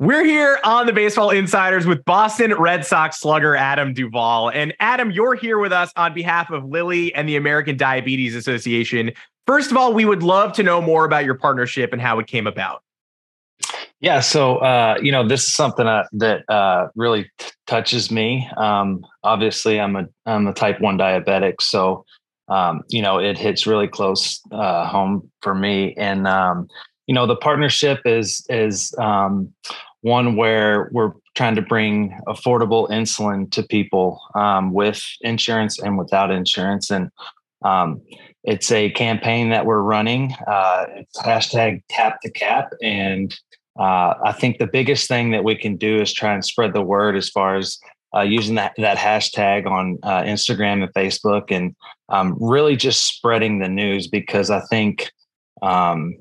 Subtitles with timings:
[0.00, 4.50] We're here on the Baseball Insiders with Boston Red Sox slugger Adam Duvall.
[4.50, 9.12] And Adam, you're here with us on behalf of Lilly and the American Diabetes Association.
[9.46, 12.26] First of all, we would love to know more about your partnership and how it
[12.26, 12.82] came about.
[14.00, 18.50] Yeah, so uh, you know, this is something uh, that uh, really t- touches me.
[18.56, 22.04] Um, obviously, I'm a I'm a type one diabetic, so
[22.48, 25.94] um, you know, it hits really close uh, home for me.
[25.96, 26.66] And um,
[27.06, 29.52] you know, the partnership is is um,
[30.00, 36.30] one where we're trying to bring affordable insulin to people um, with insurance and without
[36.30, 36.90] insurance.
[36.90, 37.10] And
[37.64, 38.02] um,
[38.44, 40.34] it's a campaign that we're running.
[40.46, 42.72] Uh, it's hashtag tap the cap.
[42.82, 43.34] And
[43.78, 46.82] uh, I think the biggest thing that we can do is try and spread the
[46.82, 47.78] word as far as
[48.14, 51.74] uh, using that that hashtag on uh, Instagram and Facebook, and
[52.10, 55.10] um, really just spreading the news because I think
[55.62, 56.14] um,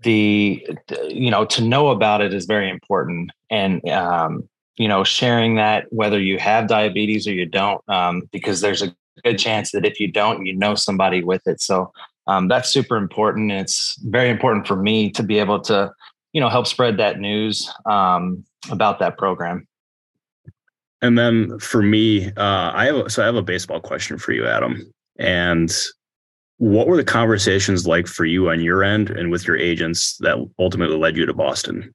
[0.00, 0.64] the
[1.08, 5.86] you know to know about it is very important, and um, you know sharing that
[5.90, 8.94] whether you have diabetes or you don't, um, because there's a
[9.24, 11.60] good chance that if you don't, you know somebody with it.
[11.60, 11.92] So
[12.26, 15.92] um, that's super important, and it's very important for me to be able to
[16.32, 19.66] you know help spread that news um, about that program.
[21.02, 24.46] And then for me, uh, I have so I have a baseball question for you,
[24.46, 24.92] Adam.
[25.18, 25.74] And
[26.58, 30.36] what were the conversations like for you on your end and with your agents that
[30.58, 31.94] ultimately led you to Boston?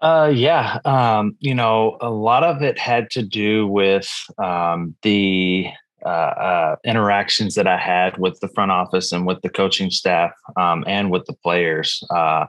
[0.00, 5.68] Uh, yeah, um, you know, a lot of it had to do with um, the
[6.04, 10.32] uh, uh, interactions that I had with the front office and with the coaching staff
[10.56, 12.02] um, and with the players.
[12.10, 12.46] Uh,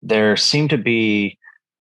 [0.00, 1.38] there seemed to be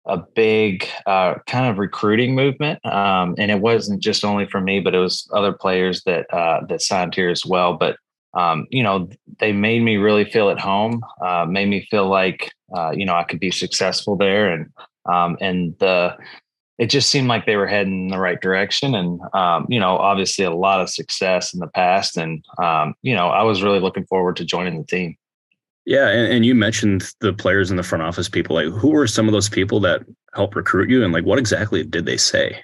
[0.08, 4.80] a big uh, kind of recruiting movement, um, and it wasn't just only for me,
[4.80, 7.76] but it was other players that uh, that signed here as well.
[7.76, 7.98] But
[8.36, 12.52] um, you know, they made me really feel at home, uh, made me feel like
[12.75, 14.69] uh, you know I could be successful there, and
[15.05, 16.17] um, and the
[16.78, 19.97] it just seemed like they were heading in the right direction, and um, you know,
[19.97, 23.79] obviously a lot of success in the past, and um, you know, I was really
[23.79, 25.16] looking forward to joining the team.
[25.85, 28.56] Yeah, and, and, you mentioned the players in the front office people.
[28.56, 30.01] Like, who were some of those people that
[30.34, 32.63] helped recruit you, and like, what exactly did they say?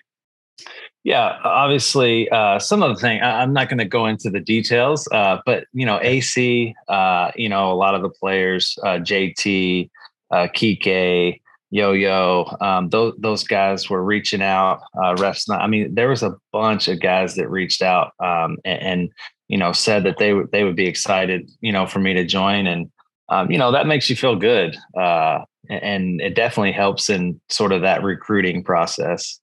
[1.03, 4.39] Yeah, obviously, uh, some of the thing I, am not going to go into the
[4.39, 8.99] details, uh, but you know, AC, uh, you know, a lot of the players, uh,
[8.99, 9.89] JT,
[10.29, 11.41] uh, Kike,
[11.71, 14.81] Yo Yo, um, those those guys were reaching out.
[14.95, 18.81] Uh, refs, I mean, there was a bunch of guys that reached out um, and,
[18.81, 19.09] and
[19.47, 22.25] you know said that they would they would be excited, you know, for me to
[22.25, 22.91] join and
[23.29, 24.77] um, you know that makes you feel good
[25.69, 29.40] and it definitely helps in sort of that recruiting process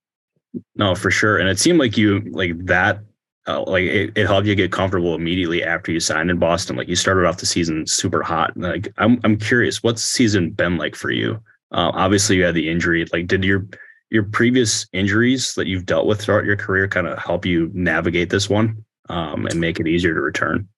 [0.77, 1.39] no for sure.
[1.39, 3.01] And it seemed like you like that
[3.47, 6.77] uh, like it, it, helped you get comfortable immediately after you signed in boston.
[6.77, 8.57] Like you started off the season super hot.
[8.57, 11.43] Like i'm, I'm curious what's season been like for you?
[11.73, 13.07] Uh, obviously you had the injury.
[13.13, 13.67] Like did your
[14.11, 18.31] your previous injuries that you've dealt with throughout your career kind of help you navigate
[18.31, 20.69] this one um, and make it easier to return?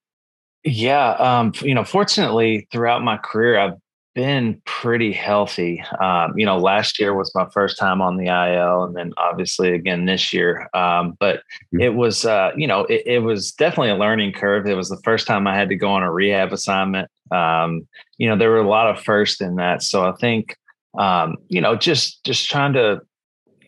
[0.65, 3.79] Yeah, um, you know, fortunately, throughout my career, I've
[4.15, 5.83] been pretty healthy.
[6.01, 9.73] Um, you know, last year was my first time on the IL, and then obviously
[9.73, 10.69] again this year.
[10.75, 11.81] Um, but mm-hmm.
[11.81, 14.67] it was, uh, you know, it, it, was definitely a learning curve.
[14.67, 17.09] It was the first time I had to go on a rehab assignment.
[17.31, 17.87] Um,
[18.19, 20.57] you know, there were a lot of firsts in that, so I think,
[20.99, 23.01] um, you know, just just trying to,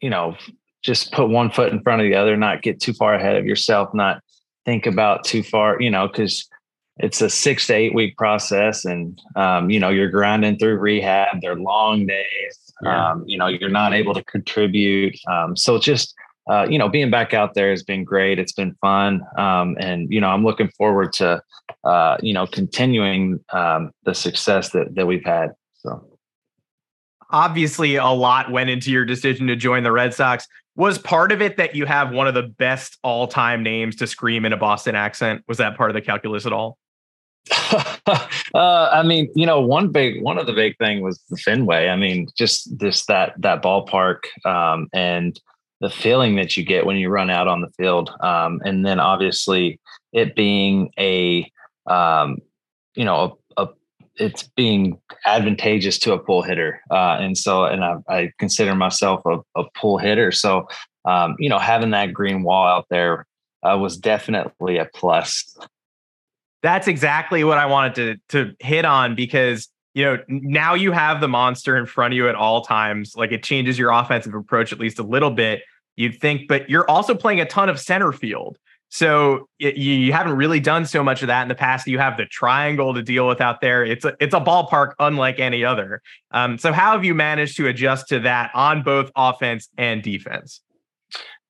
[0.00, 0.36] you know,
[0.82, 3.46] just put one foot in front of the other, not get too far ahead of
[3.46, 4.20] yourself, not
[4.64, 6.48] think about too far, you know, because
[6.98, 11.40] it's a six to eight week process and um, you know you're grinding through rehab
[11.40, 13.10] they're long days yeah.
[13.10, 16.14] um, you know you're not able to contribute um, so just
[16.50, 20.10] uh, you know being back out there has been great it's been fun um, and
[20.10, 21.42] you know i'm looking forward to
[21.84, 26.11] uh, you know continuing um, the success that that we've had so
[27.32, 30.46] obviously a lot went into your decision to join the red sox.
[30.76, 34.44] Was part of it that you have one of the best all-time names to scream
[34.44, 35.42] in a boston accent?
[35.48, 36.78] Was that part of the calculus at all?
[38.54, 41.88] Uh, I mean, you know, one big one of the big thing was the Fenway.
[41.88, 45.40] I mean, just this that that ballpark um, and
[45.80, 49.00] the feeling that you get when you run out on the field, um, and then
[49.00, 49.80] obviously
[50.12, 51.50] it being a
[51.86, 52.38] um,
[52.94, 53.38] you know
[54.16, 59.22] it's being advantageous to a pull hitter, uh, and so and I, I consider myself
[59.26, 60.32] a, a pull hitter.
[60.32, 60.68] So
[61.04, 63.26] um, you know, having that green wall out there
[63.62, 65.56] uh, was definitely a plus.
[66.62, 67.94] That's exactly what I wanted
[68.30, 72.16] to to hit on because you know now you have the monster in front of
[72.16, 73.14] you at all times.
[73.16, 75.62] Like it changes your offensive approach at least a little bit.
[75.96, 78.56] You'd think, but you're also playing a ton of center field.
[78.92, 81.86] So you haven't really done so much of that in the past.
[81.86, 83.82] You have the triangle to deal with out there.
[83.82, 86.02] It's a it's a ballpark unlike any other.
[86.30, 90.60] Um, so how have you managed to adjust to that on both offense and defense?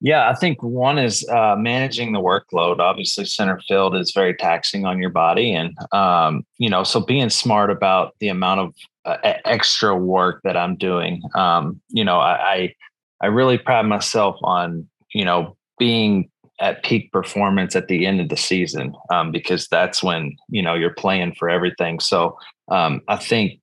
[0.01, 2.79] Yeah, I think one is uh, managing the workload.
[2.79, 7.29] Obviously, center field is very taxing on your body, and um, you know, so being
[7.29, 8.75] smart about the amount of
[9.05, 11.21] uh, extra work that I'm doing.
[11.35, 12.73] Um, you know, I
[13.21, 16.31] I really pride myself on you know being
[16.63, 20.75] at peak performance at the end of the season um, because that's when you know
[20.75, 22.01] you're playing for everything.
[22.01, 22.39] So
[22.69, 23.61] um, I think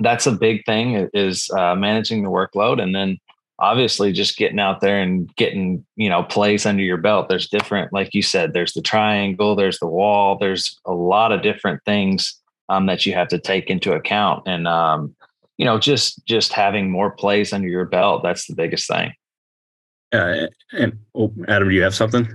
[0.00, 3.18] that's a big thing is uh, managing the workload, and then
[3.58, 7.28] obviously just getting out there and getting you know plays under your belt.
[7.28, 11.42] There's different like you said there's the triangle there's the wall there's a lot of
[11.42, 12.38] different things
[12.68, 14.46] um, that you have to take into account.
[14.46, 15.16] And um,
[15.58, 19.12] you know just just having more plays under your belt that's the biggest thing
[20.12, 22.28] uh, and oh, adam do you have something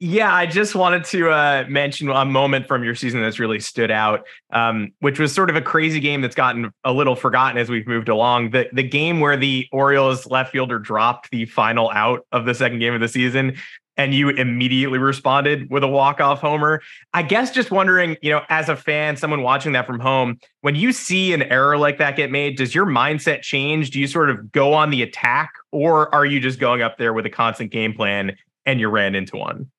[0.00, 3.90] yeah, I just wanted to uh, mention a moment from your season that's really stood
[3.90, 7.68] out, um, which was sort of a crazy game that's gotten a little forgotten as
[7.68, 8.50] we've moved along.
[8.50, 12.78] The the game where the Orioles left fielder dropped the final out of the second
[12.78, 13.56] game of the season,
[13.96, 16.80] and you immediately responded with a walk off homer.
[17.12, 20.76] I guess just wondering, you know, as a fan, someone watching that from home, when
[20.76, 23.90] you see an error like that get made, does your mindset change?
[23.90, 27.12] Do you sort of go on the attack, or are you just going up there
[27.12, 28.36] with a constant game plan
[28.66, 29.70] and you ran into one?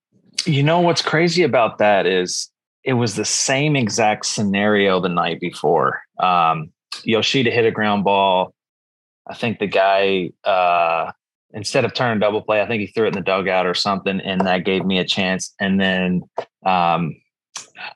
[0.45, 2.49] You know what's crazy about that is
[2.83, 6.01] it was the same exact scenario the night before.
[6.17, 6.71] Um,
[7.03, 8.53] Yoshida hit a ground ball.
[9.27, 11.11] I think the guy uh,
[11.51, 14.19] instead of turning double play, I think he threw it in the dugout or something,
[14.21, 15.53] and that gave me a chance.
[15.59, 16.23] And then
[16.65, 17.15] um,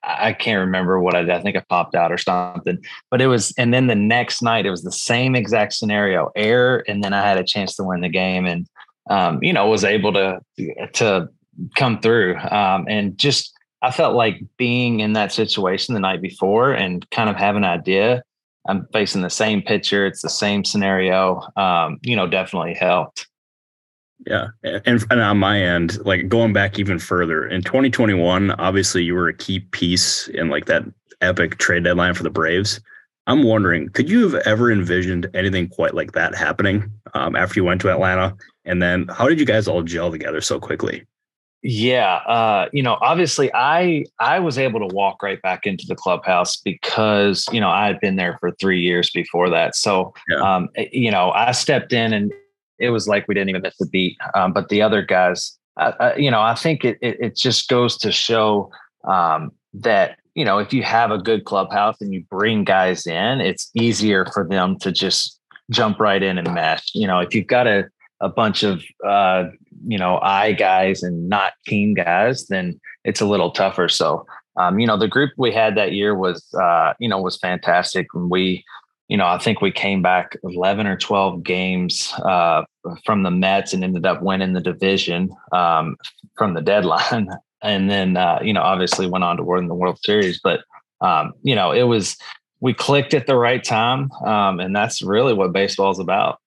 [0.04, 1.32] I can't remember what I did.
[1.32, 2.78] I think I popped out or something.
[3.10, 6.84] But it was, and then the next night it was the same exact scenario, error,
[6.88, 8.68] and then I had a chance to win the game, and
[9.10, 10.40] um, you know was able to
[10.94, 11.30] to
[11.76, 12.38] come through.
[12.38, 17.30] Um, and just, I felt like being in that situation the night before and kind
[17.30, 18.24] of have an idea.
[18.68, 20.06] I'm facing the same pitcher.
[20.06, 21.42] It's the same scenario.
[21.58, 23.28] Um, you know, definitely helped.
[24.26, 24.48] Yeah.
[24.64, 29.28] And, and on my end, like going back even further in 2021, obviously you were
[29.28, 30.84] a key piece in like that
[31.22, 32.80] epic trade deadline for the Braves.
[33.26, 37.64] I'm wondering, could you have ever envisioned anything quite like that happening um, after you
[37.64, 38.36] went to Atlanta?
[38.66, 41.06] And then how did you guys all gel together so quickly?
[41.66, 45.96] Yeah, uh, you know, obviously, I I was able to walk right back into the
[45.96, 49.74] clubhouse because you know I had been there for three years before that.
[49.78, 50.56] So, yeah.
[50.56, 52.34] um, eh, you know, I stepped in and
[52.80, 54.18] it was like we didn't even miss the beat.
[54.36, 57.68] Um, but the other guys, uh, uh, you know, I think it, it, it just
[57.68, 58.72] goes to show
[59.06, 63.42] um, that you know if you have a good clubhouse and you bring guys in,
[63.42, 65.40] it's easier for them to just
[65.72, 66.90] jump right in and mesh.
[66.94, 67.90] You know, if you've got a
[68.22, 69.46] a bunch of uh,
[69.86, 73.90] you know I guys and not team guys, then it's a little tougher.
[73.90, 74.26] So
[74.58, 78.08] um, you know the group we had that year was uh, you know was fantastic,
[78.14, 78.64] and we
[79.14, 82.64] you know I think we came back eleven or twelve games uh,
[83.06, 85.98] from the Mets and ended up winning the division um,
[86.36, 87.30] from the deadline,
[87.62, 90.62] and then uh, you know obviously went on to win the World Series, but
[91.02, 92.18] um, you know it was
[92.60, 96.40] we clicked at the right time, um, and that's really what baseball is about.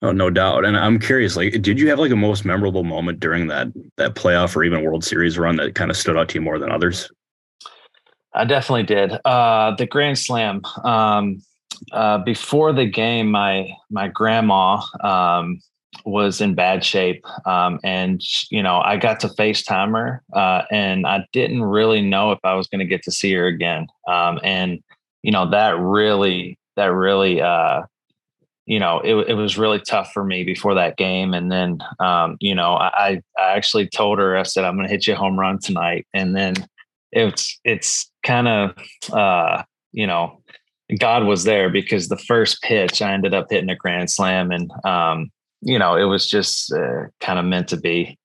[0.00, 0.64] Oh, no doubt.
[0.66, 4.14] And I'm curious, like, did you have like a most memorable moment during that that
[4.14, 6.70] playoff or even World Series run that kind of stood out to you more than
[6.70, 7.10] others?
[8.34, 9.18] I definitely did.
[9.24, 10.62] Uh, the Grand Slam.
[10.84, 11.42] Um,
[11.92, 15.60] uh, before the game, my my grandma um,
[16.04, 21.06] was in bad shape, um, and you know I got to FaceTime her, uh, and
[21.06, 23.86] I didn't really know if I was going to get to see her again.
[24.08, 24.80] Um, and
[25.22, 27.82] you know that really that really uh,
[28.66, 31.34] you know, it, it was really tough for me before that game.
[31.34, 34.92] And then, um, you know, I, I actually told her, I said, I'm going to
[34.92, 36.06] hit you a home run tonight.
[36.14, 36.54] And then
[37.12, 38.74] it's, it's kind of,
[39.12, 40.42] uh, you know,
[40.98, 44.70] God was there because the first pitch I ended up hitting a grand slam and,
[44.84, 45.30] um,
[45.62, 48.18] you know, it was just uh, kind of meant to be.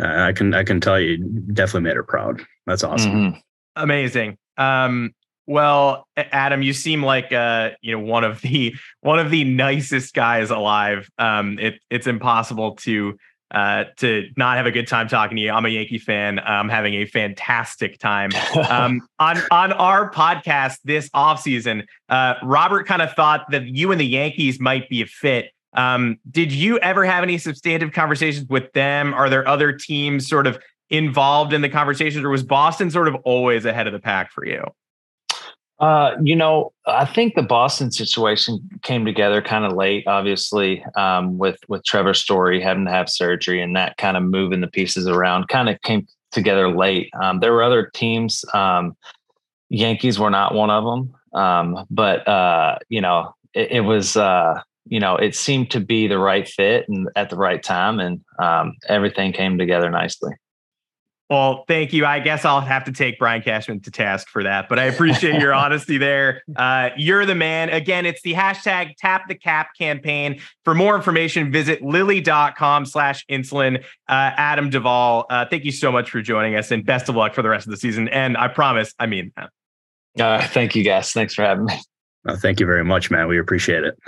[0.00, 1.18] I can, I can tell you
[1.52, 2.42] definitely made her proud.
[2.66, 3.12] That's awesome.
[3.12, 3.38] Mm-hmm.
[3.76, 4.38] Amazing.
[4.56, 5.14] Um,
[5.46, 10.14] well, Adam, you seem like uh, you know one of the one of the nicest
[10.14, 11.10] guys alive.
[11.18, 13.16] Um, it, it's impossible to
[13.52, 15.50] uh, to not have a good time talking to you.
[15.50, 16.38] I'm a Yankee fan.
[16.40, 18.30] I'm having a fantastic time.
[18.72, 24.00] Um, on on our podcast this offseason, uh, Robert kind of thought that you and
[24.00, 25.52] the Yankees might be a fit.
[25.74, 29.12] Um, did you ever have any substantive conversations with them?
[29.12, 30.58] Are there other teams sort of
[30.90, 34.46] involved in the conversations, or was Boston sort of always ahead of the pack for
[34.46, 34.62] you?
[35.82, 41.38] Uh, you know, I think the Boston situation came together kind of late, obviously, um,
[41.38, 45.08] with with Trevor Story having to have surgery and that kind of moving the pieces
[45.08, 47.10] around kind of came together late.
[47.20, 48.44] Um, there were other teams.
[48.54, 48.96] Um,
[49.70, 54.60] Yankees were not one of them, um, but uh, you know, it, it was uh,
[54.86, 58.20] you know, it seemed to be the right fit and at the right time, and
[58.38, 60.32] um, everything came together nicely.
[61.30, 62.04] Well, thank you.
[62.04, 65.40] I guess I'll have to take Brian Cashman to task for that, but I appreciate
[65.40, 66.42] your honesty there.
[66.54, 67.70] Uh, you're the man.
[67.70, 70.40] Again, it's the hashtag tap the cap campaign.
[70.64, 73.82] For more information, visit lilly.com slash insulin.
[74.08, 77.34] Uh, Adam Duvall, uh, thank you so much for joining us and best of luck
[77.34, 78.08] for the rest of the season.
[78.08, 79.50] And I promise, I mean that.
[80.20, 81.12] Uh, thank you guys.
[81.12, 81.80] Thanks for having me.
[82.28, 83.26] Uh, thank you very much, man.
[83.26, 83.98] We appreciate it.